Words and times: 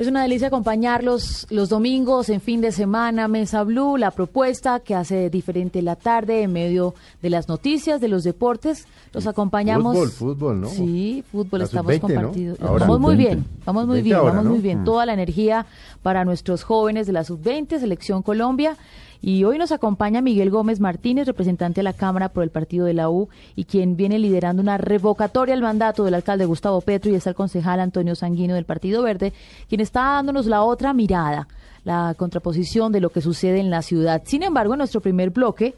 Es 0.00 0.08
una 0.08 0.22
delicia 0.22 0.48
acompañarlos 0.48 1.46
los 1.50 1.68
domingos 1.68 2.30
en 2.30 2.40
fin 2.40 2.62
de 2.62 2.72
semana, 2.72 3.28
Mesa 3.28 3.64
Blue, 3.64 3.98
la 3.98 4.10
propuesta 4.10 4.80
que 4.80 4.94
hace 4.94 5.28
diferente 5.28 5.82
la 5.82 5.94
tarde 5.94 6.42
en 6.42 6.54
medio 6.54 6.94
de 7.20 7.28
las 7.28 7.48
noticias, 7.48 8.00
de 8.00 8.08
los 8.08 8.24
deportes. 8.24 8.86
Los 9.12 9.26
acompañamos. 9.26 9.94
Fútbol, 9.94 10.10
fútbol, 10.10 10.60
¿no? 10.62 10.68
Sí, 10.68 11.22
fútbol, 11.30 11.60
estamos 11.60 11.98
compartidos. 11.98 12.58
Vamos 12.58 12.98
muy 12.98 13.14
bien, 13.14 13.44
vamos 13.66 13.86
muy 13.86 14.00
bien, 14.00 14.16
vamos 14.24 14.46
muy 14.46 14.60
bien. 14.60 14.84
Toda 14.84 15.04
la 15.04 15.12
energía 15.12 15.66
para 16.02 16.24
nuestros 16.24 16.62
jóvenes 16.62 17.06
de 17.06 17.12
la 17.12 17.22
sub-20, 17.22 17.78
Selección 17.78 18.22
Colombia. 18.22 18.78
Y 19.22 19.44
hoy 19.44 19.58
nos 19.58 19.70
acompaña 19.70 20.22
Miguel 20.22 20.50
Gómez 20.50 20.80
Martínez, 20.80 21.26
representante 21.26 21.80
de 21.80 21.82
la 21.82 21.92
Cámara 21.92 22.30
por 22.30 22.42
el 22.42 22.50
partido 22.50 22.86
de 22.86 22.94
la 22.94 23.10
U 23.10 23.28
y 23.54 23.64
quien 23.64 23.96
viene 23.96 24.18
liderando 24.18 24.62
una 24.62 24.78
revocatoria 24.78 25.54
al 25.54 25.60
mandato 25.60 26.04
del 26.04 26.14
alcalde 26.14 26.46
Gustavo 26.46 26.80
Petro 26.80 27.10
y 27.10 27.14
está 27.14 27.30
el 27.30 27.36
concejal 27.36 27.80
Antonio 27.80 28.14
Sanguino 28.14 28.54
del 28.54 28.64
Partido 28.64 29.02
Verde, 29.02 29.34
quien 29.68 29.82
está 29.82 30.00
dándonos 30.00 30.46
la 30.46 30.62
otra 30.62 30.94
mirada, 30.94 31.48
la 31.84 32.14
contraposición 32.16 32.92
de 32.92 33.00
lo 33.00 33.10
que 33.10 33.20
sucede 33.20 33.60
en 33.60 33.70
la 33.70 33.82
ciudad. 33.82 34.22
Sin 34.24 34.42
embargo, 34.42 34.72
en 34.72 34.78
nuestro 34.78 35.02
primer 35.02 35.30
bloque 35.30 35.74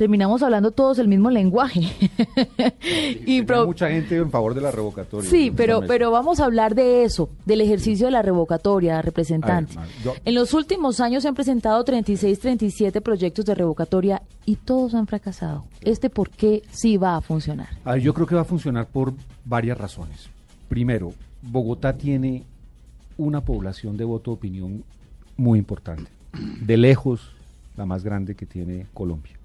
terminamos 0.00 0.42
hablando 0.42 0.70
todos 0.70 0.98
el 0.98 1.08
mismo 1.08 1.28
lenguaje. 1.28 1.82
y 3.26 3.42
mucha 3.42 3.90
gente 3.90 4.16
en 4.16 4.30
favor 4.30 4.54
de 4.54 4.62
la 4.62 4.70
revocatoria. 4.70 5.28
Sí, 5.28 5.52
pero, 5.54 5.82
pero 5.86 6.10
vamos 6.10 6.40
a 6.40 6.46
hablar 6.46 6.74
de 6.74 7.04
eso, 7.04 7.28
del 7.44 7.60
ejercicio 7.60 8.06
de 8.06 8.12
la 8.12 8.22
revocatoria, 8.22 9.02
representante. 9.02 9.74
En 10.24 10.34
los 10.34 10.54
últimos 10.54 11.00
años 11.00 11.22
se 11.22 11.28
han 11.28 11.34
presentado 11.34 11.84
36, 11.84 12.40
37 12.40 13.02
proyectos 13.02 13.44
de 13.44 13.54
revocatoria 13.54 14.22
y 14.46 14.56
todos 14.56 14.94
han 14.94 15.06
fracasado. 15.06 15.66
¿Este 15.82 16.08
por 16.08 16.30
qué 16.30 16.62
sí 16.70 16.96
va 16.96 17.16
a 17.16 17.20
funcionar? 17.20 17.68
yo 18.00 18.14
creo 18.14 18.26
que 18.26 18.34
va 18.34 18.40
a 18.40 18.46
funcionar 18.46 18.86
por 18.86 19.12
varias 19.44 19.76
razones. 19.76 20.30
Primero, 20.70 21.12
Bogotá 21.42 21.92
tiene 21.92 22.44
una 23.18 23.42
población 23.42 23.98
de 23.98 24.04
voto 24.04 24.30
de 24.30 24.36
opinión 24.36 24.82
muy 25.36 25.58
importante. 25.58 26.10
De 26.62 26.78
lejos, 26.78 27.32
la 27.76 27.84
más 27.84 28.02
grande 28.02 28.34
que 28.34 28.46
tiene 28.46 28.86
Colombia. 28.94 29.39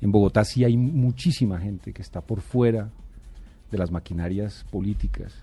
En 0.00 0.12
Bogotá 0.12 0.44
sí 0.44 0.64
hay 0.64 0.76
muchísima 0.76 1.58
gente 1.58 1.92
que 1.92 2.02
está 2.02 2.20
por 2.20 2.40
fuera 2.40 2.90
de 3.70 3.78
las 3.78 3.90
maquinarias 3.90 4.64
políticas, 4.70 5.34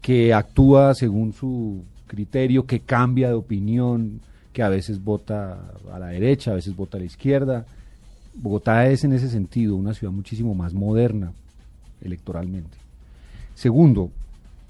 que 0.00 0.32
actúa 0.32 0.94
según 0.94 1.32
su 1.32 1.82
criterio, 2.06 2.64
que 2.64 2.80
cambia 2.80 3.28
de 3.28 3.34
opinión, 3.34 4.20
que 4.52 4.62
a 4.62 4.68
veces 4.68 5.02
vota 5.02 5.72
a 5.92 5.98
la 5.98 6.08
derecha, 6.08 6.52
a 6.52 6.54
veces 6.54 6.76
vota 6.76 6.96
a 6.96 7.00
la 7.00 7.06
izquierda. 7.06 7.66
Bogotá 8.34 8.86
es 8.86 9.04
en 9.04 9.12
ese 9.12 9.28
sentido 9.28 9.76
una 9.76 9.94
ciudad 9.94 10.12
muchísimo 10.12 10.54
más 10.54 10.74
moderna 10.74 11.32
electoralmente. 12.00 12.76
Segundo, 13.54 14.10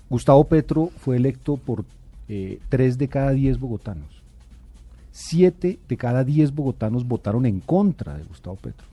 Gustavo 0.08 0.44
Petro 0.44 0.90
fue 0.96 1.16
electo 1.16 1.56
por 1.56 1.84
eh, 2.28 2.60
tres 2.68 2.98
de 2.98 3.08
cada 3.08 3.30
diez 3.32 3.58
bogotanos. 3.58 4.22
Siete 5.10 5.78
de 5.88 5.96
cada 5.96 6.24
diez 6.24 6.54
bogotanos 6.54 7.06
votaron 7.06 7.44
en 7.44 7.60
contra 7.60 8.16
de 8.16 8.24
Gustavo 8.24 8.56
Petro 8.56 8.92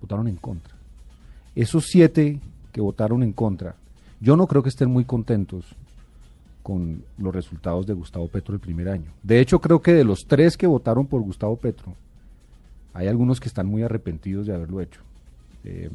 votaron 0.00 0.28
en 0.28 0.36
contra. 0.36 0.74
Esos 1.54 1.86
siete 1.86 2.40
que 2.72 2.80
votaron 2.80 3.22
en 3.22 3.32
contra, 3.32 3.76
yo 4.20 4.36
no 4.36 4.46
creo 4.46 4.62
que 4.62 4.68
estén 4.68 4.90
muy 4.90 5.04
contentos 5.04 5.64
con 6.62 7.04
los 7.18 7.34
resultados 7.34 7.86
de 7.86 7.94
Gustavo 7.94 8.28
Petro 8.28 8.54
el 8.54 8.60
primer 8.60 8.88
año. 8.88 9.10
De 9.22 9.40
hecho, 9.40 9.60
creo 9.60 9.80
que 9.80 9.92
de 9.92 10.04
los 10.04 10.26
tres 10.26 10.56
que 10.56 10.66
votaron 10.66 11.06
por 11.06 11.22
Gustavo 11.22 11.56
Petro, 11.56 11.94
hay 12.92 13.06
algunos 13.06 13.38
que 13.38 13.48
están 13.48 13.66
muy 13.66 13.82
arrepentidos 13.82 14.46
de 14.46 14.54
haberlo 14.54 14.80
hecho. 14.80 15.00
Eh, 15.64 15.90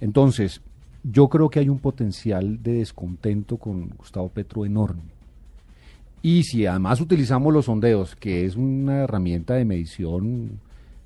entonces, 0.00 0.60
yo 1.04 1.28
creo 1.28 1.48
que 1.48 1.60
hay 1.60 1.68
un 1.68 1.78
potencial 1.78 2.62
de 2.62 2.72
descontento 2.74 3.58
con 3.58 3.90
Gustavo 3.90 4.28
Petro 4.28 4.66
enorme. 4.66 5.02
Y 6.20 6.42
si 6.42 6.66
además 6.66 7.00
utilizamos 7.00 7.52
los 7.52 7.66
sondeos, 7.66 8.16
que 8.16 8.44
es 8.44 8.56
una 8.56 9.04
herramienta 9.04 9.54
de 9.54 9.64
medición 9.64 10.58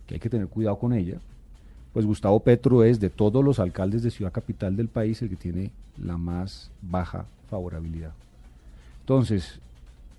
que 0.07 0.15
hay 0.15 0.21
que 0.21 0.31
tener 0.31 0.49
cuidado 0.49 0.79
con 0.79 0.93
ella, 0.93 1.19
pues 1.93 2.07
Gustavo 2.07 2.41
Petro 2.41 2.85
es 2.85 3.01
de 3.01 3.11
todos 3.11 3.45
los 3.45 3.59
alcaldes 3.59 4.03
de 4.03 4.11
ciudad 4.11 4.33
capital 4.33 4.77
del 4.77 4.89
país 4.89 5.21
el 5.23 5.29
que 5.29 5.37
tiene 5.37 5.71
la 5.99 6.17
más 6.17 6.71
baja 6.81 7.27
favorabilidad. 7.51 8.13
Entonces, 9.01 9.61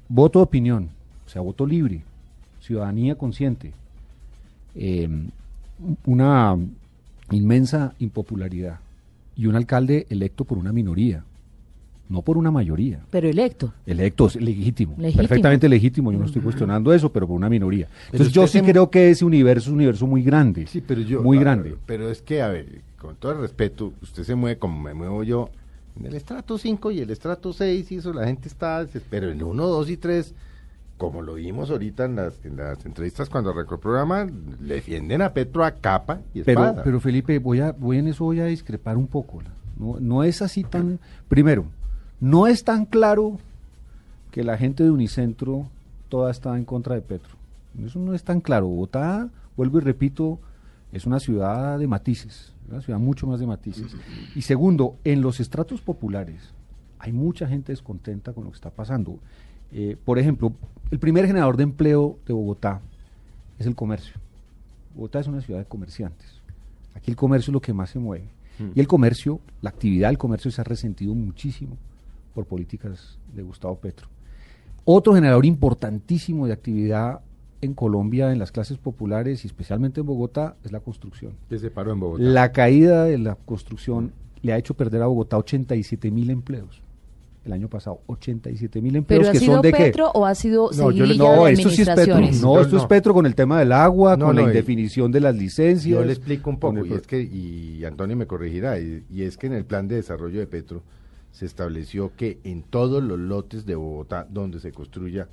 voto 0.07 0.39
de 0.39 0.43
opinión, 0.43 0.89
o 1.25 1.29
sea, 1.29 1.41
voto 1.41 1.65
libre, 1.65 2.03
ciudadanía 2.59 3.15
consciente, 3.15 3.73
eh, 4.75 5.09
una 6.05 6.57
inmensa 7.31 7.93
impopularidad 7.99 8.79
y 9.35 9.47
un 9.47 9.55
alcalde 9.55 10.05
electo 10.09 10.45
por 10.45 10.57
una 10.57 10.71
minoría 10.71 11.23
no 12.13 12.21
por 12.21 12.37
una 12.37 12.51
mayoría. 12.51 12.99
Pero 13.09 13.27
electo. 13.27 13.73
Electo, 13.87 14.29
legítimo, 14.39 14.95
perfectamente 14.95 15.67
legítimo, 15.67 16.11
yo 16.11 16.19
no 16.19 16.25
estoy 16.25 16.43
cuestionando 16.43 16.93
eso, 16.93 17.11
pero 17.11 17.27
por 17.27 17.35
una 17.35 17.49
minoría. 17.49 17.87
Entonces 18.11 18.31
yo 18.31 18.45
sí 18.45 18.61
creo 18.61 18.91
que 18.91 19.09
ese 19.09 19.25
universo 19.25 19.63
es 19.63 19.67
un 19.69 19.75
universo 19.75 20.05
muy 20.05 20.21
grande, 20.21 20.67
sí, 20.67 20.79
pero 20.79 21.01
yo, 21.01 21.23
muy 21.23 21.39
grande. 21.39 21.75
pero 21.87 22.09
es 22.11 22.21
que, 22.21 22.43
a 22.43 22.49
ver, 22.49 22.81
con 22.99 23.15
todo 23.15 23.31
el 23.31 23.39
respeto, 23.39 23.93
usted 24.03 24.23
se 24.23 24.35
mueve 24.35 24.59
como 24.59 24.79
me 24.79 24.93
muevo 24.93 25.23
yo, 25.23 25.49
en 25.99 26.05
el 26.05 26.13
estrato 26.13 26.59
5 26.59 26.91
y 26.91 26.99
el 26.99 27.09
estrato 27.09 27.51
6 27.51 27.91
y 27.91 27.95
eso 27.95 28.13
la 28.13 28.27
gente 28.27 28.47
está, 28.47 28.85
pero 29.09 29.31
en 29.31 29.41
1, 29.41 29.67
2 29.67 29.89
y 29.89 29.97
3 29.97 30.35
como 30.97 31.23
lo 31.23 31.33
vimos 31.33 31.71
ahorita 31.71 32.05
en 32.05 32.15
las, 32.15 32.45
en 32.45 32.55
las 32.55 32.85
entrevistas 32.85 33.27
cuando 33.27 33.49
arrancó 33.49 33.75
el 33.75 33.81
programa, 33.81 34.27
le 34.61 34.75
defienden 34.75 35.23
a 35.23 35.33
Petro 35.33 35.65
a 35.65 35.71
capa 35.71 36.21
y 36.33 36.41
espada. 36.41 36.71
Pero, 36.73 36.83
pero 36.83 36.99
Felipe, 36.99 37.39
voy 37.39 37.59
a, 37.59 37.71
voy 37.71 37.97
en 37.97 38.07
eso 38.07 38.23
voy 38.23 38.39
a 38.39 38.45
discrepar 38.45 38.95
un 38.95 39.07
poco. 39.07 39.41
No, 39.77 39.97
no 39.99 40.23
es 40.23 40.41
así 40.41 40.63
tan... 40.63 40.99
Primero, 41.27 41.65
no 42.23 42.47
es 42.47 42.63
tan 42.63 42.85
claro 42.85 43.37
que 44.31 44.45
la 44.45 44.57
gente 44.57 44.81
de 44.81 44.91
Unicentro 44.91 45.67
toda 46.07 46.31
está 46.31 46.57
en 46.57 46.63
contra 46.63 46.95
de 46.95 47.01
Petro. 47.01 47.35
Eso 47.83 47.99
no 47.99 48.13
es 48.13 48.23
tan 48.23 48.39
claro. 48.39 48.67
Bogotá, 48.67 49.29
vuelvo 49.57 49.79
y 49.79 49.81
repito, 49.81 50.39
es 50.93 51.05
una 51.05 51.19
ciudad 51.19 51.77
de 51.77 51.85
matices, 51.85 52.53
una 52.69 52.79
ciudad 52.79 52.97
mucho 52.97 53.27
más 53.27 53.41
de 53.41 53.45
matices. 53.45 53.93
Y 54.35 54.43
segundo, 54.43 54.95
en 55.03 55.21
los 55.21 55.41
estratos 55.41 55.81
populares 55.81 56.53
hay 56.97 57.11
mucha 57.11 57.45
gente 57.45 57.73
descontenta 57.73 58.31
con 58.31 58.45
lo 58.45 58.51
que 58.51 58.55
está 58.55 58.69
pasando. 58.69 59.19
Eh, 59.73 59.97
por 60.05 60.17
ejemplo, 60.17 60.53
el 60.91 60.99
primer 60.99 61.27
generador 61.27 61.57
de 61.57 61.63
empleo 61.63 62.19
de 62.25 62.31
Bogotá 62.31 62.79
es 63.59 63.67
el 63.67 63.75
comercio. 63.75 64.15
Bogotá 64.95 65.19
es 65.19 65.27
una 65.27 65.41
ciudad 65.41 65.59
de 65.59 65.65
comerciantes. 65.65 66.39
Aquí 66.95 67.11
el 67.11 67.17
comercio 67.17 67.51
es 67.51 67.53
lo 67.53 67.61
que 67.61 67.73
más 67.73 67.89
se 67.89 67.99
mueve. 67.99 68.29
Mm. 68.59 68.69
Y 68.75 68.79
el 68.79 68.87
comercio, 68.87 69.41
la 69.61 69.71
actividad 69.71 70.07
del 70.07 70.17
comercio 70.17 70.51
se 70.51 70.61
ha 70.61 70.63
resentido 70.63 71.13
muchísimo 71.13 71.75
por 72.33 72.45
políticas 72.45 73.19
de 73.33 73.43
Gustavo 73.43 73.77
Petro. 73.77 74.07
Otro 74.85 75.13
generador 75.13 75.45
importantísimo 75.45 76.47
de 76.47 76.53
actividad 76.53 77.21
en 77.61 77.73
Colombia, 77.73 78.31
en 78.31 78.39
las 78.39 78.51
clases 78.51 78.77
populares 78.77 79.45
y 79.45 79.47
especialmente 79.47 80.01
en 80.01 80.05
Bogotá, 80.05 80.55
es 80.63 80.71
la 80.71 80.81
construcción. 80.81 81.33
se 81.49 81.71
paró 81.71 81.93
en 81.93 81.99
Bogotá? 81.99 82.23
La 82.23 82.51
caída 82.51 83.05
de 83.05 83.17
la 83.17 83.35
construcción 83.35 84.11
le 84.41 84.51
ha 84.51 84.57
hecho 84.57 84.73
perder 84.73 85.01
a 85.01 85.07
Bogotá 85.07 85.37
87 85.37 86.11
mil 86.11 86.29
empleos 86.29 86.81
el 87.45 87.51
año 87.51 87.67
pasado, 87.67 87.99
87 88.07 88.81
mil 88.81 88.95
empleos 88.95 89.29
que 89.29 89.39
son 89.39 89.61
de 89.61 89.71
Petro 89.71 90.09
o 90.13 90.25
ha 90.25 90.33
sido 90.33 90.69
no, 90.77 90.91
no 90.91 91.47
esto 91.47 91.69
sí 91.69 91.81
es 91.81 91.89
Petro, 91.89 92.17
no, 92.41 92.61
esto 92.61 92.77
es 92.77 92.85
Petro 92.85 93.13
con 93.13 93.25
el 93.25 93.35
tema 93.35 93.59
del 93.59 93.73
agua, 93.73 94.17
con 94.17 94.35
la 94.35 94.43
indefinición 94.43 95.11
de 95.11 95.19
las 95.19 95.35
licencias. 95.35 95.99
Yo 95.99 96.03
le 96.03 96.13
explico 96.13 96.49
un 96.49 96.59
poco 96.59 96.85
y 96.85 96.93
es 96.93 97.05
que 97.05 97.21
y 97.21 97.83
Antonio 97.83 98.15
me 98.15 98.27
corregirá 98.27 98.79
y 98.79 99.21
es 99.21 99.37
que 99.37 99.47
en 99.47 99.53
el 99.53 99.65
plan 99.65 99.87
de 99.87 99.95
desarrollo 99.95 100.39
de 100.39 100.47
Petro 100.47 100.83
se 101.33 101.47
estableció 101.47 102.15
que 102.15 102.39
en 102.43 102.61
todos 102.61 103.03
los 103.03 103.19
lotes 103.19 103.65
de 103.65 103.75
Bogotá 103.75 104.25
donde 104.29 104.59
se 104.59 104.71
construya 104.71 105.27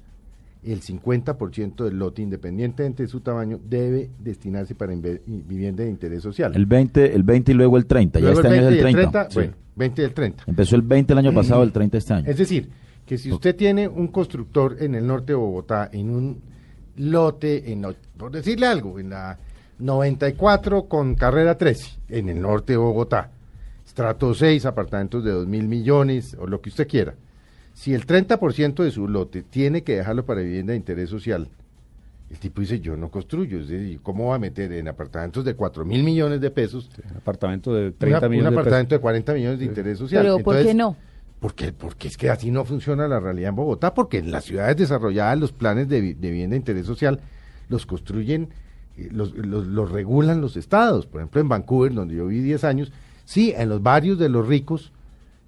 el 0.62 0.80
50% 0.80 1.84
del 1.84 1.98
lote, 1.98 2.22
independientemente 2.22 3.02
de 3.02 3.08
su 3.08 3.20
tamaño, 3.20 3.60
debe 3.62 4.10
destinarse 4.18 4.74
para 4.74 4.94
vivienda 4.94 5.84
de 5.84 5.90
interés 5.90 6.22
social. 6.22 6.52
El 6.54 6.66
20, 6.66 7.14
el 7.14 7.22
20 7.22 7.52
y 7.52 7.54
luego 7.54 7.76
el 7.76 7.86
30. 7.86 8.18
ya 8.18 8.30
este 8.30 8.48
año 8.48 8.68
es 8.68 8.74
el 8.74 8.80
30. 8.80 9.28
Bueno, 9.34 9.52
20 9.76 10.02
y 10.02 10.04
el 10.04 10.14
30. 10.14 10.44
Empezó 10.46 10.76
el 10.76 10.82
20 10.82 11.12
el 11.12 11.18
año 11.18 11.34
pasado, 11.34 11.62
el 11.62 11.72
30 11.72 11.98
este 11.98 12.14
año. 12.14 12.26
Es 12.26 12.36
decir, 12.38 12.68
que 13.06 13.16
si 13.16 13.32
usted 13.32 13.56
tiene 13.56 13.88
un 13.88 14.08
constructor 14.08 14.76
en 14.80 14.94
el 14.94 15.06
norte 15.06 15.32
de 15.32 15.36
Bogotá, 15.36 15.88
en 15.92 16.10
un 16.10 16.42
lote, 16.96 17.72
en, 17.72 17.86
por 18.16 18.30
decirle 18.30 18.66
algo, 18.66 18.98
en 18.98 19.10
la 19.10 19.38
94 19.78 20.84
con 20.84 21.14
carrera 21.14 21.56
13, 21.56 22.00
en 22.08 22.28
el 22.28 22.40
norte 22.40 22.74
de 22.74 22.78
Bogotá, 22.78 23.30
Trato 23.94 24.34
6, 24.34 24.66
apartamentos 24.66 25.24
de 25.24 25.30
2 25.32 25.46
mil 25.46 25.68
millones 25.68 26.36
o 26.38 26.46
lo 26.46 26.60
que 26.60 26.70
usted 26.70 26.86
quiera. 26.86 27.14
Si 27.74 27.94
el 27.94 28.06
30% 28.06 28.82
de 28.82 28.90
su 28.90 29.08
lote 29.08 29.42
tiene 29.42 29.82
que 29.82 29.96
dejarlo 29.96 30.24
para 30.26 30.40
vivienda 30.40 30.72
de 30.72 30.78
interés 30.78 31.08
social, 31.08 31.48
el 32.30 32.38
tipo 32.38 32.60
dice, 32.60 32.78
yo 32.78 32.96
no 32.96 33.10
construyo, 33.10 33.58
¿cómo 34.02 34.28
va 34.28 34.36
a 34.36 34.38
meter 34.38 34.72
en 34.72 34.86
apartamentos 34.86 35.44
de 35.44 35.54
4 35.54 35.84
mil 35.84 36.04
millones 36.04 36.40
de 36.40 36.50
pesos? 36.50 36.88
un 37.10 37.16
apartamento 37.16 37.74
de 37.74 37.90
30 37.90 38.28
millones 38.28 38.52
Un 38.52 38.58
apartamento 38.58 38.94
de, 38.94 39.00
40 39.00 39.34
millones 39.34 39.58
de 39.58 39.64
interés 39.64 39.98
social. 39.98 40.22
Pero 40.22 40.38
¿por 40.38 40.62
qué 40.62 40.72
no? 40.72 40.96
Porque, 41.40 41.72
porque 41.72 42.08
es 42.08 42.16
que 42.16 42.30
así 42.30 42.50
no 42.50 42.64
funciona 42.64 43.08
la 43.08 43.18
realidad 43.18 43.48
en 43.48 43.56
Bogotá, 43.56 43.94
porque 43.94 44.18
en 44.18 44.30
las 44.30 44.44
ciudades 44.44 44.76
desarrolladas 44.76 45.38
los 45.38 45.52
planes 45.52 45.88
de, 45.88 46.00
vivienda 46.00 46.54
de 46.54 46.58
interés 46.58 46.86
social 46.86 47.18
los 47.68 47.86
construyen, 47.86 48.50
eh, 48.96 49.08
los, 49.10 49.34
los, 49.34 49.90
regulan 49.90 50.40
los 50.40 50.56
estados. 50.56 51.06
Por 51.06 51.22
ejemplo, 51.22 51.40
en 51.40 51.48
Vancouver, 51.48 51.94
donde 51.94 52.14
yo 52.14 52.26
viví 52.26 52.42
10 52.42 52.62
años, 52.64 52.92
sí, 53.24 53.52
en 53.56 53.68
los 53.68 53.82
barrios 53.82 54.18
de 54.18 54.28
los 54.28 54.46
ricos, 54.46 54.92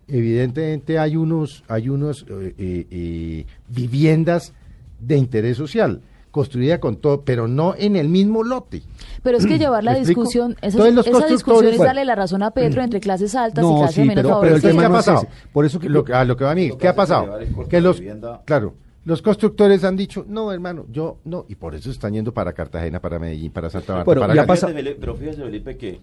evidentemente 0.09 0.99
hay 0.99 1.17
unos, 1.17 1.65
hay 1.69 1.89
unos 1.89 2.27
eh, 2.29 2.87
eh, 2.91 3.47
viviendas 3.69 4.53
de 5.01 5.17
interés 5.17 5.57
social 5.57 6.01
construida 6.33 6.81
con 6.81 6.97
todo, 6.97 7.23
pero 7.23 7.47
no 7.47 7.75
en 7.77 7.95
el 7.95 8.09
mismo 8.09 8.43
lote. 8.43 8.83
Pero 9.23 9.39
es 9.39 9.47
que 9.47 9.59
llevar 9.59 9.85
la 9.85 9.95
discusión, 9.95 10.57
esa, 10.63 10.89
esa 10.89 11.27
discusión 11.27 11.67
es 11.67 11.79
darle 11.79 12.05
la 12.05 12.15
razón 12.15 12.43
a 12.43 12.51
Petro 12.51 12.83
entre 12.83 13.01
clases 13.01 13.35
altas 13.35 13.65
y 13.65 13.75
clases 13.77 14.07
menos 14.07 14.27
favorecidas. 14.27 14.75
¿Qué 14.75 14.85
ha 14.85 14.91
pasado? 14.91 15.27
Por 15.53 15.67
eso 15.67 15.79
que 15.79 15.89
lo, 15.89 16.05
a 16.13 16.25
lo 16.25 16.37
que 16.37 16.45
va 16.45 16.53
a 16.53 16.55
mí, 16.55 16.71
¿qué 16.79 16.89
ha 16.89 16.97
pasado? 16.97 17.39
Que 17.69 17.81
los, 17.81 18.03
claro, 18.45 18.75
los 19.05 19.21
constructores 19.21 19.85
han 19.85 19.97
dicho, 19.97 20.25
no, 20.27 20.53
hermano, 20.53 20.87
yo 20.91 21.19
no, 21.25 21.45
y 21.49 21.55
por 21.55 21.75
eso 21.75 21.91
están 21.91 22.15
yendo 22.15 22.33
para 22.33 22.53
Cartagena, 22.53 23.01
para 23.01 23.19
Medellín, 23.19 23.53
para 23.53 23.69
Santa 23.69 23.97
Marta. 23.97 24.15
para 24.15 24.35
ya 24.35 24.47
pasa... 24.47 24.69
Pero 24.73 25.17
fíjese, 25.17 25.43
Felipe, 25.43 25.77
que, 25.77 26.01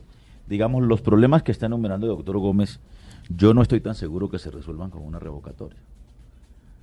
digamos, 0.49 0.83
los 0.83 1.01
problemas 1.01 1.43
que 1.43 1.51
está 1.51 1.67
enumerando 1.67 2.07
el 2.07 2.17
doctor 2.17 2.37
Gómez, 2.39 2.79
yo 3.29 3.53
no 3.53 3.61
estoy 3.61 3.79
tan 3.79 3.95
seguro 3.95 4.29
que 4.29 4.39
se 4.39 4.51
resuelvan 4.51 4.89
con 4.89 5.03
una 5.03 5.19
revocatoria 5.19 5.79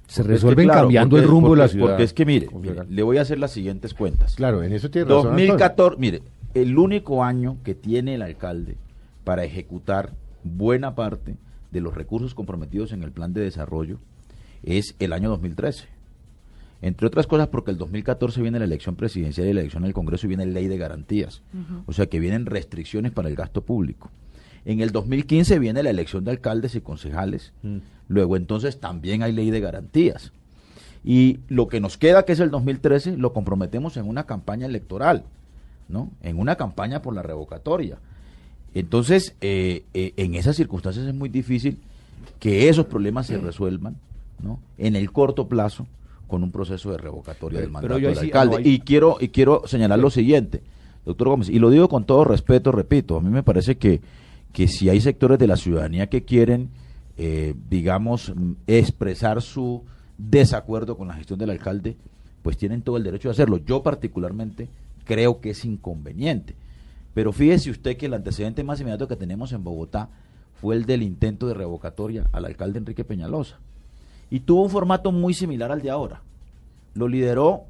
se 0.07 0.23
resuelven 0.23 0.69
cambiando 0.69 1.19
el 1.19 1.25
rumbo 1.25 1.51
de 1.51 1.57
la 1.57 1.69
ciudad. 1.69 1.89
Porque 1.89 2.05
es 2.05 2.13
que, 2.13 2.25
mire, 2.25 2.49
le 2.89 3.03
voy 3.03 3.19
a 3.19 3.23
hacer 3.23 3.39
las 3.39 3.51
siguientes 3.51 3.95
cuentas. 3.95 4.37
Claro, 4.37 4.63
en 4.63 4.73
eso 4.73 4.91
tiene 4.91 5.09
razón. 5.09 5.33
2014, 5.33 5.97
mire, 5.99 6.23
el 6.55 6.79
único 6.79 7.25
año 7.25 7.59
que 7.65 7.75
tiene 7.75 8.15
el 8.15 8.23
alcalde 8.23 8.77
para 9.25 9.45
ejecutar 9.45 10.13
buena 10.45 10.95
parte 10.95 11.37
de 11.71 11.81
los 11.81 11.95
recursos 11.95 12.35
comprometidos 12.35 12.93
en 12.93 13.03
el 13.03 13.11
plan 13.11 13.35
de 13.35 13.41
desarrollo 13.41 13.99
es 14.63 14.95
el 14.99 15.13
año 15.13 15.29
2013. 15.29 15.89
Entre 16.87 17.05
otras 17.05 17.27
cosas 17.27 17.49
porque 17.49 17.73
el 17.73 17.79
2014 17.79 18.41
viene 18.41 18.61
la 18.61 18.65
elección 18.65 18.95
presidencial 18.95 19.49
y 19.49 19.53
la 19.53 19.61
elección 19.61 19.83
del 19.83 19.93
Congreso 19.93 20.27
y 20.27 20.29
viene 20.29 20.47
ley 20.47 20.69
de 20.69 20.79
garantías. 20.79 21.43
O 21.87 21.93
sea 21.93 22.07
que 22.07 22.21
vienen 22.21 22.47
restricciones 22.47 23.11
para 23.11 23.29
el 23.29 23.35
gasto 23.35 23.63
público. 23.63 24.09
En 24.65 24.81
el 24.81 24.93
2015 24.93 25.59
viene 25.59 25.83
la 25.83 25.91
elección 25.91 26.23
de 26.23 26.31
alcaldes 26.31 26.77
y 26.77 26.81
concejales. 26.81 27.53
Mm. 27.65 27.79
Luego 28.07 28.37
entonces 28.37 28.79
también 28.79 29.25
hay 29.25 29.33
ley 29.33 29.51
de 29.51 29.59
garantías. 29.59 30.33
Y 31.05 31.41
lo 31.49 31.67
que 31.67 31.81
nos 31.81 31.99
queda, 31.99 32.25
que 32.25 32.35
es 32.35 32.39
el 32.39 32.53
2013, 32.53 33.17
lo 33.17 33.33
comprometemos 33.33 33.97
en 33.97 34.07
una 34.09 34.25
campaña 34.27 34.67
electoral, 34.67 35.25
¿no? 35.89 36.13
En 36.23 36.39
una 36.39 36.55
campaña 36.55 37.03
por 37.03 37.15
la 37.15 37.23
revocatoria. 37.23 37.99
Entonces, 38.75 39.35
eh, 39.41 39.83
eh, 39.93 40.13
en 40.17 40.37
esas 40.37 40.55
circunstancias 40.55 41.05
es 41.05 41.15
muy 41.15 41.31
difícil 41.31 41.81
que 42.39 42.69
esos 42.69 42.87
problemas 42.87 43.27
se 43.27 43.39
resuelvan, 43.39 43.97
¿no? 44.41 44.61
En 44.79 44.95
el 44.95 45.11
corto 45.11 45.49
plazo, 45.49 45.89
con 46.27 46.43
un 46.43 46.51
proceso 46.51 46.91
de 46.91 46.99
revocatoria 46.99 47.61
del 47.61 47.71
mandato 47.71 47.99
del 47.99 48.19
alcalde. 48.19 48.63
Y 48.65 48.81
quiero 48.81 49.17
y 49.21 49.29
quiero 49.29 49.63
señalar 49.67 49.99
lo 49.99 50.11
siguiente, 50.11 50.63
doctor 51.05 51.29
Gómez, 51.29 51.49
y 51.49 51.59
lo 51.59 51.71
digo 51.71 51.89
con 51.89 52.05
todo 52.05 52.25
respeto, 52.25 52.73
repito, 52.73 53.17
a 53.17 53.21
mí 53.21 53.31
me 53.31 53.43
parece 53.43 53.77
que 53.77 54.01
que 54.57 54.69
si 54.69 54.89
hay 54.89 55.03
sectores 55.03 55.39
de 55.39 55.47
la 55.47 55.59
ciudadanía 55.59 56.07
que 56.07 56.25
quieren, 56.25 56.71
eh, 57.19 57.55
digamos, 57.69 58.33
expresar 58.67 59.43
su 59.43 59.83
desacuerdo 60.17 60.97
con 60.97 61.09
la 61.09 61.15
gestión 61.15 61.39
del 61.39 61.51
alcalde, 61.51 61.99
pues 62.41 62.57
tienen 62.57 62.81
todo 62.81 62.97
el 62.97 63.03
derecho 63.03 63.29
de 63.29 63.33
hacerlo. 63.33 63.59
Yo 63.59 63.83
particularmente 63.83 64.71
creo 65.05 65.43
que 65.43 65.51
es 65.51 65.63
inconveniente. 65.67 66.55
Pero 67.13 67.35
fíjese 67.35 67.71
usted 67.71 67.99
que 67.99 68.07
el 68.07 68.15
antecedente 68.15 68.65
más 68.65 68.81
inmediato 68.81 69.07
que 69.09 69.17
tenemos 69.17 69.53
en 69.53 69.63
Bogotá 69.63 70.09
fue 70.55 70.75
el 70.75 70.87
del 70.87 71.03
intento 71.03 71.47
de 71.47 71.53
revocatoria 71.53 72.25
al 72.33 72.47
alcalde 72.47 72.79
Enrique 72.79 73.05
Peñalosa. 73.05 73.59
Y 74.31 74.41
tuvo 74.41 74.63
un 74.63 74.71
formato 74.71 75.13
muy 75.13 75.35
similar 75.35 75.71
al 75.71 75.83
de 75.83 75.91
ahora. 75.91 76.23
Lo 76.95 77.09
lideró 77.09 77.65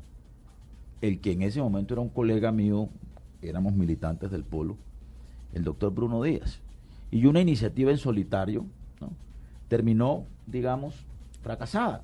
el 1.00 1.20
que 1.20 1.32
en 1.32 1.42
ese 1.42 1.60
momento 1.60 1.94
era 1.94 2.00
un 2.00 2.08
colega 2.08 2.52
mío, 2.52 2.88
éramos 3.42 3.74
militantes 3.74 4.30
del 4.30 4.44
Polo, 4.44 4.76
el 5.52 5.64
doctor 5.64 5.92
Bruno 5.92 6.22
Díaz 6.22 6.60
y 7.10 7.26
una 7.26 7.40
iniciativa 7.40 7.90
en 7.90 7.98
solitario 7.98 8.66
terminó, 9.68 10.24
digamos, 10.46 10.94
fracasada. 11.42 12.02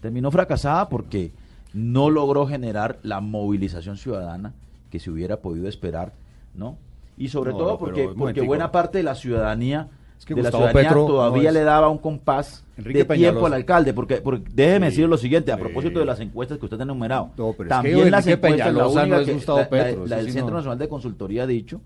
Terminó 0.00 0.30
fracasada 0.30 0.88
porque 0.88 1.32
no 1.72 2.10
logró 2.10 2.46
generar 2.46 2.98
la 3.02 3.20
movilización 3.20 3.96
ciudadana 3.96 4.54
que 4.90 5.00
se 5.00 5.10
hubiera 5.10 5.38
podido 5.38 5.68
esperar, 5.68 6.12
¿no? 6.54 6.76
Y 7.16 7.28
sobre 7.28 7.52
todo 7.52 7.78
porque, 7.78 8.08
porque 8.16 8.42
buena 8.42 8.70
parte 8.70 8.98
de 8.98 9.04
la 9.04 9.14
ciudadanía 9.14 9.88
de 10.26 10.42
la 10.42 10.50
ciudadanía 10.50 10.90
todavía 10.90 11.52
le 11.52 11.62
daba 11.62 11.88
un 11.88 11.98
compás 11.98 12.64
de 12.76 13.04
tiempo 13.04 13.46
al 13.46 13.54
alcalde, 13.54 13.92
porque, 13.92 14.16
porque 14.16 14.50
déjeme 14.52 14.86
decir 14.86 15.08
lo 15.08 15.16
siguiente, 15.16 15.52
a 15.52 15.56
propósito 15.56 15.98
de 15.98 16.06
las 16.06 16.20
encuestas 16.20 16.58
que 16.58 16.64
usted 16.64 16.80
ha 16.80 16.84
enumerado, 16.84 17.30
también 17.68 18.10
las 18.10 18.26
encuestas, 18.26 18.72
la, 18.72 18.88
única 18.88 19.06
la, 19.06 20.16
del 20.16 20.32
Centro 20.32 20.54
Nacional 20.54 20.78
de 20.78 20.88
Consultoría 20.88 21.44
ha 21.44 21.46
dicho 21.46 21.80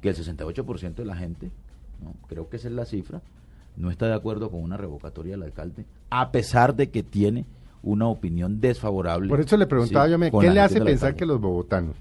que 0.00 0.10
el 0.10 0.16
68% 0.16 0.94
de 0.94 1.04
la 1.04 1.16
gente, 1.16 1.50
¿no? 2.02 2.14
creo 2.28 2.48
que 2.48 2.56
esa 2.56 2.68
es 2.68 2.74
la 2.74 2.84
cifra, 2.84 3.20
no 3.76 3.90
está 3.90 4.06
de 4.06 4.14
acuerdo 4.14 4.50
con 4.50 4.62
una 4.62 4.76
revocatoria 4.76 5.32
del 5.32 5.42
alcalde, 5.44 5.84
a 6.10 6.30
pesar 6.30 6.74
de 6.74 6.90
que 6.90 7.02
tiene 7.02 7.44
una 7.82 8.08
opinión 8.08 8.60
desfavorable. 8.60 9.28
Por 9.28 9.40
eso 9.40 9.56
le 9.56 9.66
preguntaba 9.66 10.06
yo, 10.08 10.18
¿qué 10.40 10.50
le 10.50 10.60
hace 10.60 10.80
pensar 10.80 11.14
que 11.14 11.24
los 11.24 11.40
bogotanos 11.40 11.96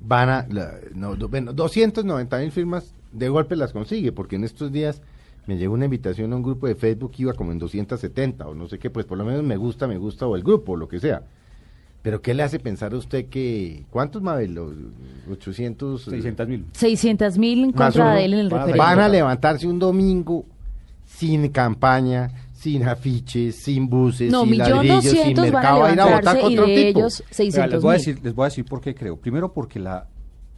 van 0.00 0.28
a... 0.28 0.46
no, 0.94 1.16
bueno, 1.16 1.52
290 1.52 2.38
mil 2.38 2.52
firmas 2.52 2.92
de 3.14 3.28
golpe 3.28 3.56
las 3.56 3.72
consigue, 3.72 4.12
porque 4.12 4.36
en 4.36 4.44
estos 4.44 4.72
días 4.72 5.00
me 5.46 5.56
llegó 5.56 5.74
una 5.74 5.84
invitación 5.84 6.32
a 6.32 6.36
un 6.36 6.42
grupo 6.42 6.66
de 6.66 6.74
Facebook 6.74 7.12
que 7.12 7.22
iba 7.22 7.34
como 7.34 7.52
en 7.52 7.58
270 7.58 8.46
o 8.46 8.54
no 8.54 8.68
sé 8.68 8.78
qué, 8.78 8.90
pues 8.90 9.06
por 9.06 9.18
lo 9.18 9.24
menos 9.24 9.42
me 9.42 9.56
gusta, 9.56 9.86
me 9.86 9.98
gusta 9.98 10.26
o 10.26 10.36
el 10.36 10.42
grupo, 10.42 10.72
o 10.72 10.76
lo 10.76 10.88
que 10.88 11.00
sea. 11.00 11.22
Pero 12.02 12.20
¿qué 12.20 12.34
le 12.34 12.42
hace 12.42 12.58
pensar 12.58 12.92
a 12.92 12.98
usted 12.98 13.30
que... 13.30 13.86
¿Cuántos, 13.90 14.20
Mabel? 14.20 14.58
800... 15.30 16.04
600 16.04 16.48
mil. 16.48 16.66
600 16.72 17.38
mil 17.38 17.64
en 17.64 17.72
contra 17.72 18.14
de 18.14 18.24
él 18.26 18.34
en 18.34 18.40
el 18.40 18.50
referéndum. 18.50 18.78
Van 18.78 19.00
a 19.00 19.08
levantarse 19.08 19.66
un 19.66 19.78
domingo 19.78 20.44
sin 21.06 21.48
campaña, 21.48 22.30
sin 22.52 22.86
afiches, 22.86 23.56
sin 23.56 23.88
buses, 23.88 24.30
no, 24.30 24.44
sin 24.44 24.58
ladrillos, 24.58 25.04
sin 25.04 25.40
mercado, 25.40 25.80
van 25.80 25.90
a, 25.90 25.94
ir 25.94 26.00
a 26.00 26.16
votar 26.16 26.40
contra 26.40 26.66
y 26.66 26.74
de 26.74 26.88
ellos 26.88 27.24
600 27.30 27.72
les, 27.72 27.82
voy 27.82 27.90
a 27.90 27.98
decir, 27.98 28.20
les 28.22 28.34
voy 28.34 28.44
a 28.44 28.48
decir 28.48 28.64
por 28.64 28.80
qué 28.80 28.94
creo. 28.94 29.16
Primero 29.16 29.52
porque 29.52 29.78
la, 29.78 30.06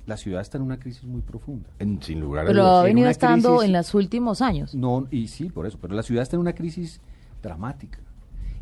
la 0.07 0.17
ciudad 0.17 0.41
está 0.41 0.57
en 0.57 0.65
una 0.65 0.79
crisis 0.79 1.05
muy 1.05 1.21
profunda. 1.21 1.69
sin 2.01 2.21
lugar 2.21 2.47
a 2.47 2.51
dudas. 2.51 2.55
Pero 2.55 2.67
ha 2.67 2.83
venido 2.85 3.09
estando 3.09 3.63
en 3.63 3.73
los 3.73 3.93
últimos 3.95 4.41
años. 4.41 4.75
No, 4.75 5.07
y 5.11 5.29
sí, 5.29 5.51
por 5.51 5.67
eso. 5.67 5.79
Pero 5.81 5.95
la 5.95 6.03
ciudad 6.03 6.23
está 6.23 6.37
en 6.37 6.41
una 6.41 6.55
crisis 6.55 7.01
dramática. 7.43 7.99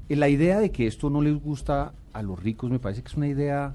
La 0.08 0.28
idea 0.28 0.58
de 0.58 0.70
que 0.70 0.86
esto 0.86 1.10
no 1.10 1.22
les 1.22 1.34
gusta 1.40 1.92
a 2.12 2.22
los 2.22 2.42
ricos 2.42 2.70
me 2.70 2.78
parece 2.78 3.02
que 3.02 3.08
es 3.08 3.16
una 3.16 3.26
idea 3.26 3.74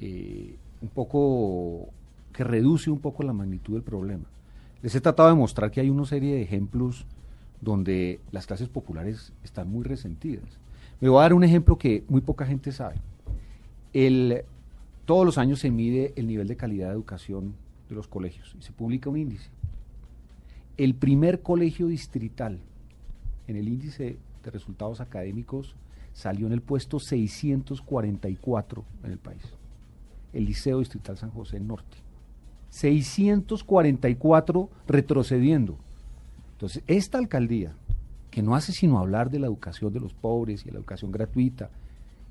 eh, 0.00 0.56
un 0.80 0.88
poco 0.88 1.88
que 2.32 2.44
reduce 2.44 2.90
un 2.90 3.00
poco 3.00 3.22
la 3.22 3.32
magnitud 3.32 3.74
del 3.74 3.82
problema. 3.82 4.24
Les 4.82 4.94
he 4.94 5.00
tratado 5.00 5.28
de 5.28 5.34
mostrar 5.34 5.70
que 5.70 5.80
hay 5.80 5.90
una 5.90 6.04
serie 6.04 6.34
de 6.34 6.42
ejemplos 6.42 7.06
donde 7.60 8.20
las 8.32 8.46
clases 8.46 8.68
populares 8.68 9.32
están 9.44 9.70
muy 9.70 9.84
resentidas. 9.84 10.58
Me 11.00 11.08
voy 11.08 11.20
a 11.20 11.22
dar 11.22 11.34
un 11.34 11.44
ejemplo 11.44 11.78
que 11.78 12.04
muy 12.08 12.20
poca 12.20 12.46
gente 12.46 12.72
sabe. 12.72 12.96
El, 13.92 14.44
todos 15.12 15.26
los 15.26 15.36
años 15.36 15.60
se 15.60 15.70
mide 15.70 16.14
el 16.16 16.26
nivel 16.26 16.48
de 16.48 16.56
calidad 16.56 16.88
de 16.88 16.94
educación 16.94 17.54
de 17.90 17.94
los 17.94 18.08
colegios 18.08 18.56
y 18.58 18.62
se 18.62 18.72
publica 18.72 19.10
un 19.10 19.18
índice. 19.18 19.50
El 20.78 20.94
primer 20.94 21.42
colegio 21.42 21.86
distrital 21.86 22.60
en 23.46 23.56
el 23.56 23.68
índice 23.68 24.16
de 24.42 24.50
resultados 24.50 25.02
académicos 25.02 25.76
salió 26.14 26.46
en 26.46 26.54
el 26.54 26.62
puesto 26.62 26.98
644 26.98 28.84
en 29.04 29.10
el 29.10 29.18
país. 29.18 29.42
El 30.32 30.46
Liceo 30.46 30.78
Distrital 30.78 31.18
San 31.18 31.30
José 31.30 31.60
Norte. 31.60 31.98
644 32.70 34.70
retrocediendo. 34.88 35.76
Entonces, 36.52 36.82
esta 36.86 37.18
alcaldía, 37.18 37.74
que 38.30 38.42
no 38.42 38.54
hace 38.54 38.72
sino 38.72 38.98
hablar 38.98 39.28
de 39.28 39.40
la 39.40 39.48
educación 39.48 39.92
de 39.92 40.00
los 40.00 40.14
pobres 40.14 40.62
y 40.62 40.68
de 40.68 40.72
la 40.72 40.78
educación 40.78 41.12
gratuita, 41.12 41.68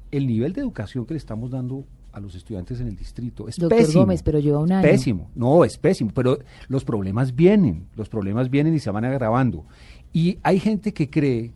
el 0.10 0.26
nivel 0.26 0.54
de 0.54 0.62
educación 0.62 1.06
que 1.06 1.14
le 1.14 1.20
estamos 1.20 1.52
dando 1.52 1.86
a 2.14 2.20
los 2.20 2.36
estudiantes 2.36 2.80
en 2.80 2.88
el 2.88 2.96
distrito 2.96 3.48
es 3.48 3.58
Doctor 3.58 3.78
pésimo. 3.78 4.02
Gómez, 4.02 4.24
pero 4.24 4.40
lleva 4.40 4.60
un 4.60 4.72
año. 4.72 4.82
Pésimo, 4.82 5.30
no, 5.36 5.64
es 5.64 5.78
pésimo, 5.78 6.12
pero 6.14 6.40
los 6.68 6.84
problemas 6.84 7.36
vienen, 7.36 7.88
los 7.96 8.10
problemas 8.10 8.50
vienen 8.50 8.74
y 8.74 8.80
se 8.80 8.92
van 8.92 9.06
agravando. 9.06 9.66
Y 10.14 10.40
hay 10.44 10.60
gente 10.60 10.94
que 10.94 11.10
cree 11.10 11.52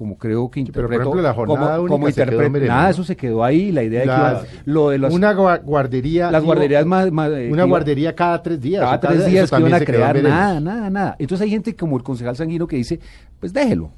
como 0.00 0.16
creo 0.16 0.50
que 0.50 0.60
interpretó 0.60 1.14
la 1.16 1.34
jornada 1.34 1.76
como, 1.76 2.08
nada 2.08 2.88
eso 2.88 3.04
se 3.04 3.14
quedó 3.14 3.44
ahí 3.44 3.70
la 3.70 3.82
idea 3.82 4.00
de 4.00 4.06
que 4.06 4.48
lo 4.64 4.88
de 4.88 4.98
una 4.98 5.34
guardería 5.34 6.30
las 6.30 6.42
guarderías 6.42 6.86
más, 6.86 7.08
eh, 7.08 7.50
una 7.52 7.64
guardería 7.64 8.14
cada 8.14 8.42
tres 8.42 8.62
días 8.62 8.80
cada 8.80 8.98
tres 8.98 9.26
días 9.26 9.50
que 9.50 9.60
iban 9.60 9.74
a 9.74 9.80
crear 9.80 10.22
nada 10.22 10.58
nada 10.58 10.88
nada 10.88 11.16
entonces 11.18 11.44
hay 11.44 11.50
gente 11.50 11.76
como 11.76 11.98
el 11.98 12.02
concejal 12.02 12.34
Sanguino 12.34 12.66
que 12.66 12.76
dice 12.76 12.98
pues 13.38 13.52
déjelo 13.52 13.90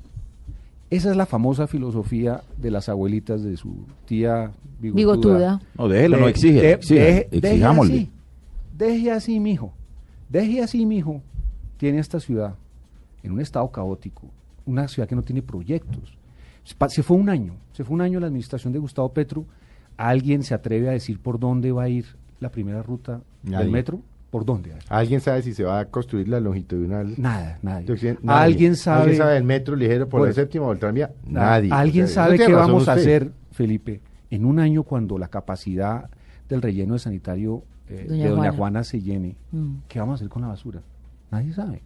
Esa 0.92 1.10
es 1.10 1.16
la 1.16 1.24
famosa 1.24 1.66
filosofía 1.66 2.42
de 2.58 2.70
las 2.70 2.90
abuelitas 2.90 3.42
de 3.42 3.56
su 3.56 3.86
tía 4.04 4.52
bigotuda. 4.78 4.98
bigotuda. 4.98 5.60
No, 5.78 5.88
déjelo, 5.88 6.18
no 6.18 6.28
exige. 6.28 6.60
deje, 6.60 7.64
así, 7.64 8.10
deje 8.76 9.10
así, 9.10 9.40
mijo. 9.40 9.72
Deje 10.28 10.62
así, 10.62 10.84
mijo. 10.84 11.22
Tiene 11.78 11.98
esta 11.98 12.20
ciudad 12.20 12.56
en 13.22 13.32
un 13.32 13.40
estado 13.40 13.72
caótico, 13.72 14.28
una 14.66 14.86
ciudad 14.86 15.08
que 15.08 15.16
no 15.16 15.22
tiene 15.22 15.40
proyectos. 15.40 16.18
Se 16.88 17.02
fue 17.02 17.16
un 17.16 17.30
año, 17.30 17.54
se 17.72 17.84
fue 17.84 17.94
un 17.94 18.02
año 18.02 18.20
la 18.20 18.26
administración 18.26 18.74
de 18.74 18.78
Gustavo 18.78 19.14
Petro. 19.14 19.46
¿Alguien 19.96 20.42
se 20.42 20.52
atreve 20.52 20.90
a 20.90 20.92
decir 20.92 21.20
por 21.20 21.40
dónde 21.40 21.72
va 21.72 21.84
a 21.84 21.88
ir 21.88 22.04
la 22.38 22.50
primera 22.50 22.82
ruta 22.82 23.22
del 23.42 23.70
metro? 23.70 24.00
¿Por 24.32 24.46
dónde? 24.46 24.72
¿Alguien 24.88 25.20
sabe 25.20 25.42
si 25.42 25.52
se 25.52 25.62
va 25.62 25.80
a 25.80 25.84
construir 25.84 26.26
la 26.26 26.40
longitudinal? 26.40 27.12
Nada, 27.18 27.58
nadie. 27.60 27.86
¿Alguien 28.26 28.76
sabe? 28.76 29.02
¿Alguien 29.02 29.18
sabe 29.18 29.36
el 29.36 29.44
metro 29.44 29.76
ligero 29.76 30.08
por 30.08 30.26
la 30.26 30.32
séptima 30.32 30.64
o 30.64 30.72
el 30.72 30.78
tranvía? 30.78 31.12
Nadie. 31.26 31.70
¿Alguien 31.70 32.08
sabe 32.08 32.38
qué 32.38 32.50
vamos 32.50 32.88
a 32.88 32.94
hacer, 32.94 33.30
Felipe, 33.50 34.00
en 34.30 34.46
un 34.46 34.58
año 34.58 34.84
cuando 34.84 35.18
la 35.18 35.28
capacidad 35.28 36.08
del 36.48 36.62
relleno 36.62 36.94
de 36.94 37.00
sanitario 37.00 37.62
eh, 37.90 38.06
de 38.08 38.26
Doña 38.26 38.52
Juana. 38.52 38.84
se 38.84 39.02
llene? 39.02 39.36
Mm. 39.50 39.74
¿Qué 39.86 39.98
vamos 39.98 40.14
a 40.14 40.16
hacer 40.16 40.30
con 40.30 40.40
la 40.40 40.48
basura? 40.48 40.80
Nadie 41.30 41.52
sabe. 41.52 41.82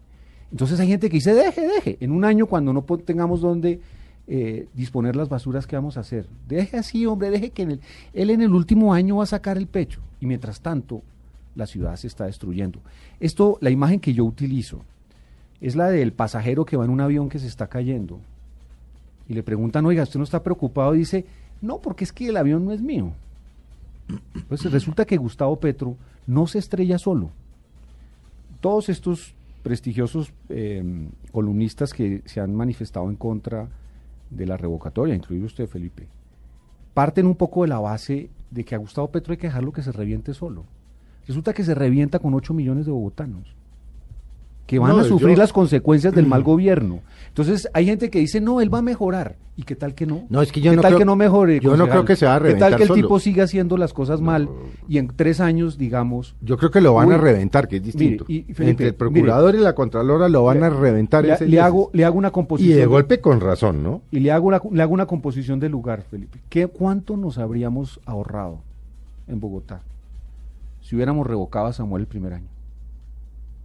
Entonces 0.53 0.79
hay 0.79 0.87
gente 0.87 1.09
que 1.09 1.17
dice, 1.17 1.35
deje, 1.35 1.67
deje. 1.67 1.99
En 1.99 2.13
un 2.13 2.25
año 2.25 2.47
cuando 2.47 2.73
no 2.73 2.83
tengamos 2.83 3.41
donde 3.41 3.81
eh, 4.29 4.69
disponer 4.73 5.17
las 5.17 5.29
basuras, 5.29 5.67
¿qué 5.67 5.75
vamos 5.75 5.97
a 5.97 6.01
hacer? 6.03 6.29
Deje 6.47 6.77
así, 6.77 7.07
hombre, 7.07 7.29
deje 7.31 7.51
que 7.51 7.63
él 7.63 8.31
en 8.31 8.41
el 8.41 8.53
último 8.53 8.95
año 8.95 9.17
va 9.17 9.25
a 9.25 9.27
sacar 9.27 9.57
el 9.57 9.67
pecho. 9.67 10.01
Y 10.21 10.27
mientras 10.27 10.61
tanto, 10.61 11.03
la 11.57 11.67
ciudad 11.67 11.97
se 11.97 12.07
está 12.07 12.27
destruyendo. 12.27 12.81
Esto, 13.19 13.59
la 13.61 13.71
imagen 13.71 13.99
que 13.99 14.15
yo 14.15 14.25
utilizo, 14.25 14.83
es 15.61 15.75
la 15.75 15.89
del 15.89 16.13
pasajero 16.13 16.65
que 16.65 16.77
va 16.77 16.85
en 16.85 16.91
un 16.91 17.01
avión 17.01 17.29
que 17.29 17.39
se 17.39 17.47
está 17.47 17.67
cayendo. 17.67 18.21
Y 19.29 19.35
le 19.35 19.43
preguntan, 19.43 19.85
oiga, 19.87 20.03
¿usted 20.03 20.19
no 20.19 20.25
está 20.25 20.43
preocupado? 20.43 20.95
Y 20.95 20.99
dice, 20.99 21.25
no, 21.61 21.81
porque 21.81 22.05
es 22.05 22.13
que 22.13 22.29
el 22.29 22.37
avión 22.37 22.65
no 22.65 22.73
es 22.73 22.81
mío. 22.81 23.13
Pues 24.49 24.71
resulta 24.71 25.05
que 25.05 25.17
Gustavo 25.17 25.59
Petro 25.59 25.97
no 26.27 26.47
se 26.47 26.59
estrella 26.59 26.99
solo. 26.99 27.31
Todos 28.61 28.89
estos 28.89 29.35
prestigiosos 29.63 30.33
em, 30.49 31.09
columnistas 31.33 31.93
que 31.93 32.23
se 32.27 32.41
han 32.41 32.55
manifestado 32.55 33.11
en 33.11 33.17
contra 33.17 33.69
de 34.31 34.47
la 34.47 34.57
revocatoria, 34.57 35.15
incluido 35.15 35.47
usted, 35.47 35.67
Felipe, 35.67 36.07
parten 36.95 37.27
un 37.27 37.35
poco 37.35 37.63
de 37.63 37.69
la 37.69 37.81
base 37.81 38.31
de 38.51 38.65
que 38.65 38.75
a 38.75 38.79
Gustavo 38.79 39.11
Petro 39.11 39.33
hay 39.33 39.39
que 39.39 39.49
dejarlo 39.49 39.73
que 39.73 39.83
se 39.83 39.93
reviente 39.93 40.35
solo. 40.35 40.65
Resulta 41.27 41.53
que 41.53 41.65
se 41.65 41.75
revienta 41.75 42.19
con 42.19 42.35
8 42.35 42.55
millones 42.55 42.87
de 42.87 42.93
bogotanos 42.93 43.57
que 44.67 44.79
van 44.79 44.99
a 44.99 45.05
sufrir 45.05 45.39
las 45.39 45.53
consecuencias 45.53 46.15
del 46.15 46.27
mal 46.29 46.43
gobierno. 46.43 47.01
Entonces 47.29 47.69
hay 47.73 47.87
gente 47.87 48.11
que 48.11 48.19
dice, 48.19 48.41
no, 48.41 48.61
él 48.61 48.73
va 48.73 48.79
a 48.79 48.83
mejorar. 48.83 49.37
¿Y 49.59 49.63
qué 49.63 49.75
tal 49.75 49.95
que 49.95 50.05
no? 50.05 50.27
No, 50.29 50.43
es 50.43 50.53
que 50.53 50.61
yo 50.61 50.73
¿Qué 50.73 50.77
no 50.77 50.83
tal 50.83 50.91
creo, 50.91 50.99
que 50.99 51.05
no 51.07 51.17
mejore? 51.17 51.61
Yo 51.61 51.79
no 51.79 51.89
creo 51.89 52.05
que 52.05 52.15
se 52.15 52.27
va 52.27 52.35
a 52.35 52.39
reventar 52.39 52.73
¿Qué 52.73 52.77
tal 52.77 52.87
que 52.87 52.93
el 52.93 53.03
tipo 53.03 53.19
siga 53.19 53.45
haciendo 53.45 53.79
las 53.79 53.95
cosas 53.95 54.21
mal 54.21 54.51
y 54.87 54.99
en 54.99 55.09
tres 55.09 55.41
años, 55.41 55.79
digamos... 55.79 56.35
Yo 56.43 56.59
creo 56.59 56.71
que 56.71 56.83
lo 56.83 56.93
van 56.93 57.11
a 57.13 57.17
reventar, 57.17 57.67
que 57.67 57.77
es 57.77 57.83
distinto. 57.83 58.27
Entre 58.29 58.89
el 58.89 58.95
procurador 58.95 59.55
y 59.55 59.59
la 59.59 59.75
contralora 59.75 60.29
lo 60.29 60.45
van 60.45 60.63
a 60.63 60.69
reventar. 60.69 61.25
Le, 61.25 61.49
le 61.49 61.61
hago, 61.61 61.89
le 61.95 62.05
hago 62.05 62.19
una 62.19 62.33
composición... 62.33 62.77
Y 62.77 62.79
de 62.79 62.87
golpe 62.87 63.21
con 63.21 63.41
razón, 63.41 63.83
¿no? 63.83 64.03
Y 64.11 64.21
le 64.21 64.31
hago 64.31 64.49
una, 64.49 64.61
le 64.71 64.83
hago 64.83 64.93
una 64.93 65.07
composición 65.07 65.59
de 65.59 65.71
lugar, 65.71 66.03
Felipe. 66.03 66.39
¿Qué, 66.51 66.67
¿Cuánto 66.67 67.17
nos 67.17 67.39
habríamos 67.39 67.99
ahorrado 68.05 68.59
en 69.27 69.41
Bogotá? 69.41 69.81
Si 70.87 70.95
hubiéramos 70.95 71.27
revocado 71.27 71.67
a 71.67 71.73
Samuel 71.73 72.03
el 72.03 72.07
primer 72.07 72.33
año? 72.33 72.47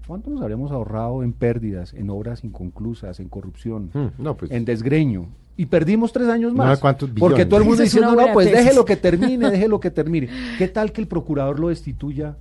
¿Cuánto 0.07 0.31
nos 0.31 0.41
habríamos 0.41 0.71
ahorrado 0.71 1.21
en 1.21 1.33
pérdidas, 1.33 1.93
en 1.93 2.09
obras 2.09 2.43
inconclusas, 2.43 3.19
en 3.19 3.29
corrupción, 3.29 3.91
hmm, 3.93 4.25
pues 4.39 4.49
en 4.49 4.65
desgreño? 4.65 5.27
Y 5.55 5.67
perdimos 5.67 6.11
tres 6.11 6.27
años 6.29 6.51
más. 6.51 6.81
porque 7.19 7.45
todo 7.45 7.59
el 7.59 7.67
mundo 7.67 7.83
diciendo, 7.83 8.15
no, 8.15 8.33
pues 8.33 8.51
deje 8.51 8.73
lo 8.73 8.85
que 8.85 8.95
termine, 8.97 9.51
deje 9.51 9.67
lo 9.67 9.79
que 9.79 9.91
termine. 9.91 10.29
¿Qué 10.57 10.67
tal 10.67 10.91
que 10.91 10.99
el 10.99 11.07
procurador 11.07 11.59
lo 11.59 11.67
destituya 11.67 12.37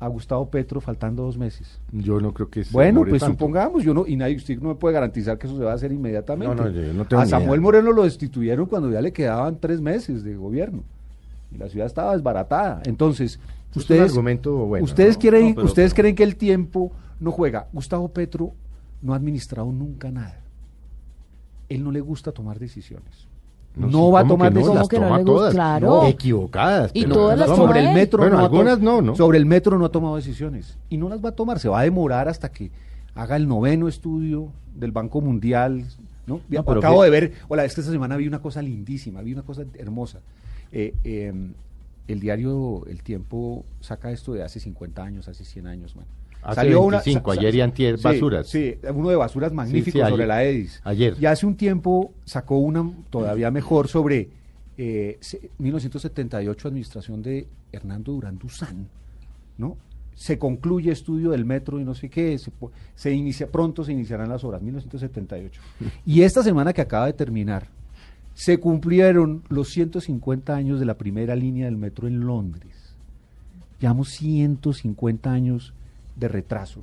a 0.00 0.08
Gustavo 0.08 0.50
Petro 0.50 0.80
faltando 0.80 1.22
dos 1.22 1.38
meses? 1.38 1.80
Yo 1.92 2.20
no 2.20 2.34
creo 2.34 2.50
que 2.50 2.64
sea. 2.64 2.72
Bueno, 2.72 3.04
pues 3.08 3.22
supongamos, 3.22 3.84
yo 3.84 3.94
no, 3.94 4.08
y 4.08 4.16
nadie, 4.16 4.34
usted 4.34 4.58
no 4.58 4.70
me 4.70 4.74
puede 4.74 4.94
garantizar 4.94 5.38
que 5.38 5.46
eso 5.46 5.56
se 5.56 5.62
va 5.62 5.70
a 5.70 5.74
hacer 5.76 5.92
inmediatamente. 5.92 6.52
No, 6.52 6.64
no, 6.64 6.68
yo 6.68 6.92
no 6.92 7.04
tengo 7.04 7.22
a 7.22 7.26
Samuel 7.26 7.60
Moreno 7.60 7.92
lo 7.92 8.02
destituyeron 8.02 8.66
cuando 8.66 8.90
ya 8.90 9.00
le 9.00 9.12
quedaban 9.12 9.60
tres 9.60 9.80
meses 9.80 10.24
de 10.24 10.34
gobierno. 10.34 10.82
Y 11.54 11.58
la 11.58 11.68
ciudad 11.68 11.86
estaba 11.86 12.12
desbaratada. 12.14 12.82
Entonces, 12.84 13.38
Ustedes, 13.74 14.16
ustedes, 14.80 15.16
quieren, 15.18 15.58
ustedes 15.58 15.94
creen 15.94 16.14
que 16.14 16.22
el 16.22 16.36
tiempo 16.36 16.92
no 17.20 17.32
juega. 17.32 17.68
Gustavo 17.72 18.08
Petro 18.08 18.52
no 19.02 19.12
ha 19.12 19.16
administrado 19.16 19.70
nunca 19.72 20.10
nada. 20.10 20.40
Él 21.68 21.82
no 21.82 21.90
le 21.90 22.00
gusta 22.00 22.32
tomar 22.32 22.58
decisiones. 22.58 23.28
No, 23.76 24.12
va 24.12 24.20
a 24.20 24.26
tomar 24.26 24.52
decisiones. 24.52 24.88
claro. 25.52 26.06
equivocadas. 26.06 26.90
Y 26.94 27.06
todas 27.06 27.38
las 27.38 27.48
sobre 27.48 27.80
el 27.80 27.92
metro 27.92 28.28
no 28.28 28.38
algunas 28.38 28.80
no, 28.80 29.02
¿no? 29.02 29.16
Sobre 29.16 29.38
el 29.38 29.46
metro 29.46 29.78
no 29.78 29.86
ha 29.86 29.90
tomado 29.90 30.16
decisiones. 30.16 30.78
Y 30.88 30.96
no 30.96 31.08
las 31.08 31.24
va 31.24 31.30
a 31.30 31.32
tomar. 31.32 31.58
Se 31.58 31.68
va 31.68 31.80
a 31.80 31.82
demorar 31.82 32.28
hasta 32.28 32.50
que 32.50 32.70
haga 33.14 33.36
el 33.36 33.48
noveno 33.48 33.88
estudio 33.88 34.52
del 34.74 34.92
Banco 34.92 35.20
Mundial. 35.20 35.84
¿no? 36.26 36.40
Acabo 36.56 37.02
de 37.02 37.10
ver, 37.10 37.32
hola, 37.48 37.64
esta 37.64 37.82
semana 37.82 38.16
vi 38.16 38.28
una 38.28 38.40
cosa 38.40 38.62
lindísima, 38.62 39.20
vi 39.22 39.32
una 39.32 39.42
cosa 39.42 39.64
hermosa. 39.74 40.20
Eh, 40.72 40.94
eh, 41.04 41.32
el 42.08 42.20
diario 42.20 42.84
El 42.86 43.02
Tiempo 43.02 43.64
saca 43.80 44.10
esto 44.10 44.34
de 44.34 44.42
hace 44.42 44.60
50 44.60 45.02
años, 45.02 45.28
hace 45.28 45.44
100 45.44 45.66
años, 45.66 45.96
man. 45.96 46.06
Hace 46.42 46.56
Salió 46.56 46.86
25, 46.86 47.30
ayer 47.30 47.54
y 47.54 47.60
antier, 47.62 47.98
basuras. 47.98 48.48
Sí, 48.48 48.76
uno 48.92 49.08
de 49.08 49.16
basuras 49.16 49.52
magníficos 49.52 50.06
sobre 50.08 50.26
la 50.26 50.44
EDIS. 50.44 50.82
Ayer. 50.84 51.16
Y 51.18 51.24
hace 51.24 51.46
un 51.46 51.56
tiempo 51.56 52.12
sacó 52.26 52.58
una 52.58 52.90
todavía 53.08 53.50
mejor 53.50 53.88
sobre 53.88 54.28
1978, 54.76 56.68
eh, 56.68 56.68
administración 56.68 57.22
de 57.22 57.48
Hernando 57.72 58.12
Durán 58.12 58.38
Duzán, 58.38 58.88
¿no? 59.56 59.78
Se 60.14 60.38
concluye 60.38 60.92
estudio 60.92 61.30
del 61.30 61.46
metro 61.46 61.80
y 61.80 61.84
no 61.84 61.94
sé 61.94 62.10
qué, 62.10 62.36
se, 62.38 62.52
se 62.94 63.12
inicia, 63.12 63.50
pronto 63.50 63.82
se 63.82 63.92
iniciarán 63.92 64.28
las 64.28 64.44
obras, 64.44 64.60
1978. 64.60 65.60
y 66.06 66.22
esta 66.22 66.42
semana 66.42 66.74
que 66.74 66.82
acaba 66.82 67.06
de 67.06 67.14
terminar, 67.14 67.68
se 68.34 68.58
cumplieron 68.58 69.42
los 69.48 69.68
150 69.68 70.54
años 70.54 70.80
de 70.80 70.86
la 70.86 70.98
primera 70.98 71.36
línea 71.36 71.66
del 71.66 71.76
metro 71.76 72.08
en 72.08 72.20
Londres. 72.20 72.94
Llevamos 73.80 74.10
150 74.10 75.30
años 75.30 75.72
de 76.16 76.28
retraso. 76.28 76.82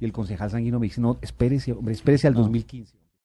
Y 0.00 0.04
el 0.04 0.12
concejal 0.12 0.50
Sanguino 0.50 0.78
me 0.78 0.86
dice, 0.86 1.00
no, 1.00 1.18
espérese, 1.20 1.72
hombre, 1.72 1.94
espérese 1.94 2.26
al 2.26 2.34
2015. 2.34 2.99